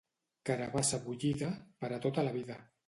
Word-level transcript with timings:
Carabassa 0.49 1.01
bullida, 1.05 1.51
per 1.85 1.95
a 1.99 2.05
tota 2.09 2.29
la 2.29 2.39
vida. 2.41 2.63